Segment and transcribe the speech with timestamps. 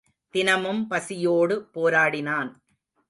[0.29, 2.49] தினமும் பசியோடு போராடினான்.